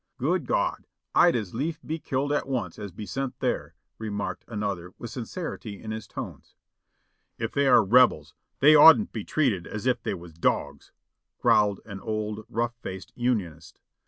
"Good 0.17 0.47
God! 0.47 0.87
I'd 1.13 1.35
as 1.35 1.53
lief 1.53 1.79
be 1.85 1.99
killed 1.99 2.33
at 2.33 2.47
once 2.47 2.79
as 2.79 2.91
be 2.91 3.05
sent 3.05 3.37
there," 3.39 3.75
re 3.99 4.09
marked 4.09 4.43
another 4.47 4.93
with 4.97 5.11
sincerity 5.11 5.79
in 5.79 5.91
his 5.91 6.07
tones. 6.07 6.55
"If 7.37 7.51
they 7.51 7.67
are 7.67 7.83
Rebels, 7.85 8.33
they 8.61 8.73
oughtn't 8.75 9.09
to 9.09 9.13
be 9.19 9.23
treated 9.23 9.67
as 9.67 9.85
if 9.85 10.01
they 10.01 10.15
was 10.15 10.33
dogs," 10.33 10.91
growled 11.37 11.81
an 11.85 11.99
old 11.99 12.45
rough 12.49 12.73
faced 12.81 13.13
Unionist. 13.15 13.79